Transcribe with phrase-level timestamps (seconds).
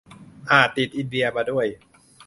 [0.51, 1.65] อาจติดอินเดียมาด้วย